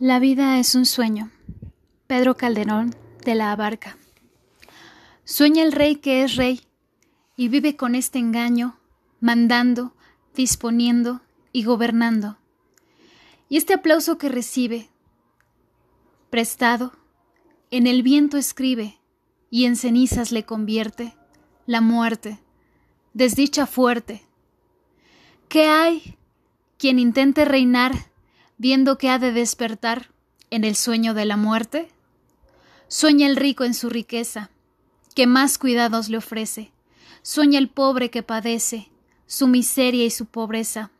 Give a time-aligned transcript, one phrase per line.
[0.00, 1.30] La vida es un sueño.
[2.08, 3.96] Pedro Calderón de la Abarca.
[5.22, 6.62] Sueña el rey que es rey
[7.36, 8.76] y vive con este engaño,
[9.20, 9.94] mandando,
[10.34, 11.20] disponiendo
[11.52, 12.38] y gobernando.
[13.48, 14.90] Y este aplauso que recibe,
[16.28, 16.92] prestado,
[17.70, 18.98] en el viento escribe
[19.48, 21.16] y en cenizas le convierte
[21.66, 22.40] la muerte,
[23.12, 24.26] desdicha fuerte.
[25.48, 26.18] ¿Qué hay
[26.78, 27.92] quien intente reinar
[28.58, 30.10] viendo que ha de despertar
[30.50, 31.88] en el sueño de la muerte?
[32.88, 34.50] Sueña el rico en su riqueza,
[35.14, 36.72] que más cuidados le ofrece.
[37.22, 38.90] Sueña el pobre que padece
[39.26, 40.90] su miseria y su pobreza.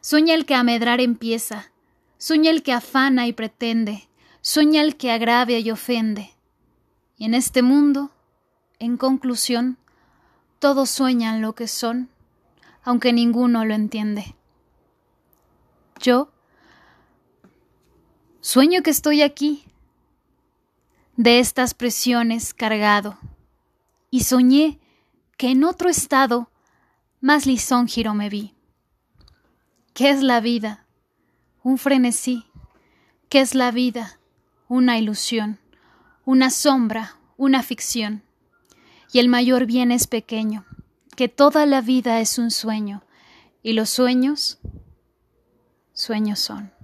[0.00, 1.70] Sueña el que a medrar empieza.
[2.18, 4.08] Sueña el que afana y pretende.
[4.40, 6.34] Sueña el que agravia y ofende.
[7.18, 8.12] Y en este mundo,
[8.78, 9.78] en conclusión,
[10.58, 12.08] todos sueñan lo que son,
[12.82, 14.34] aunque ninguno lo entiende.
[16.00, 16.30] Yo
[18.46, 19.64] Sueño que estoy aquí,
[21.16, 23.18] de estas presiones cargado,
[24.08, 24.78] y soñé
[25.36, 26.48] que en otro estado
[27.20, 28.54] más lisóngiro me vi.
[29.94, 30.86] ¿Qué es la vida?
[31.64, 32.46] Un frenesí.
[33.28, 34.20] ¿Qué es la vida?
[34.68, 35.58] Una ilusión,
[36.24, 38.22] una sombra, una ficción.
[39.12, 40.64] Y el mayor bien es pequeño,
[41.16, 43.02] que toda la vida es un sueño,
[43.64, 44.60] y los sueños,
[45.94, 46.75] sueños son.